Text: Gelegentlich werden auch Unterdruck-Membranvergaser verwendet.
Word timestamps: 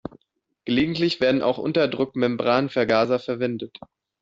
Gelegentlich 0.65 1.21
werden 1.21 1.43
auch 1.43 1.59
Unterdruck-Membranvergaser 1.59 3.19
verwendet. 3.19 3.77